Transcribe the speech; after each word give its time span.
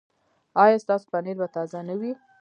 ایا 0.63 0.77
ستاسو 0.83 1.05
پنیر 1.13 1.37
به 1.41 1.47
تازه 1.55 1.79
نه 1.87 1.95
وي؟ 1.99 2.11